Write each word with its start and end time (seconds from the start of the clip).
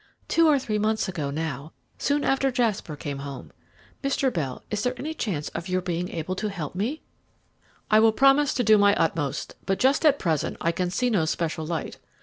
"Two 0.27 0.47
or 0.47 0.57
three 0.57 0.79
months 0.79 1.07
ago 1.07 1.29
now, 1.29 1.73
soon 1.99 2.23
after 2.23 2.49
Jasper 2.49 2.95
came 2.95 3.19
home. 3.19 3.51
Mr. 4.03 4.33
Bell, 4.33 4.63
is 4.71 4.81
there 4.81 4.95
any 4.97 5.13
chance 5.13 5.49
of 5.49 5.69
your 5.69 5.79
being 5.79 6.09
able 6.09 6.35
to 6.37 6.49
help 6.49 6.73
me?" 6.73 7.03
"I 7.91 7.99
will 7.99 8.11
promise 8.11 8.55
to 8.55 8.63
do 8.63 8.79
my 8.79 8.95
utmost, 8.95 9.53
but 9.67 9.77
just 9.77 10.03
at 10.03 10.17
present 10.17 10.57
I 10.59 10.71
can 10.71 10.89
see 10.89 11.11
no 11.11 11.25
special 11.25 11.67
light. 11.67 11.99